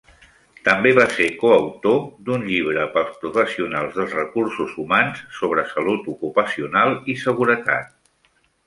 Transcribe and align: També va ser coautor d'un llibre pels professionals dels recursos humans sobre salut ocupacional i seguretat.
També 0.67 0.93
va 0.99 1.03
ser 1.17 1.27
coautor 1.43 1.99
d'un 2.29 2.47
llibre 2.53 2.87
pels 2.95 3.19
professionals 3.27 3.95
dels 4.01 4.17
recursos 4.21 4.75
humans 4.85 5.23
sobre 5.43 5.69
salut 5.77 6.13
ocupacional 6.17 7.01
i 7.15 7.21
seguretat. 7.29 7.97